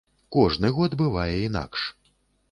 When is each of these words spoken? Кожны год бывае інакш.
Кожны 0.35 0.71
год 0.77 0.95
бывае 1.01 1.33
інакш. 1.49 1.81